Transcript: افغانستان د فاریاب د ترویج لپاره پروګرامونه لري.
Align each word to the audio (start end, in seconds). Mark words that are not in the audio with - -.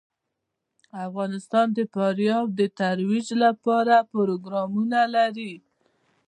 افغانستان 1.07 1.67
د 1.77 1.79
فاریاب 1.93 2.47
د 2.59 2.61
ترویج 2.79 3.27
لپاره 3.43 3.95
پروګرامونه 4.13 4.99
لري. 5.15 5.53